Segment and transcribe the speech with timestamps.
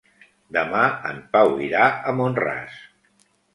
[0.55, 2.83] Demà en Pau irà a Mont-ras.